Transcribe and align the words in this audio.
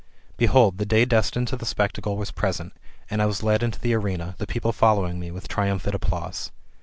Behold, 0.35 0.79
the 0.79 0.83
day 0.87 1.05
destined 1.05 1.47
to 1.47 1.55
the 1.55 1.63
spectacle 1.63 2.17
was 2.17 2.31
present, 2.31 2.73
and 3.11 3.21
I 3.21 3.27
was 3.27 3.43
led 3.43 3.61
into 3.61 3.79
the 3.79 3.93
arena, 3.93 4.33
the 4.39 4.47
people 4.47 4.71
following 4.73 5.19
me 5.19 5.29
with 5.29 5.47
triumphant 5.47 5.93
applause. 5.93 6.49